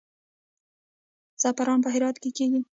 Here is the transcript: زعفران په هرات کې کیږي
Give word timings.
زعفران 1.41 1.79
په 1.83 1.89
هرات 1.95 2.15
کې 2.21 2.29
کیږي 2.37 2.61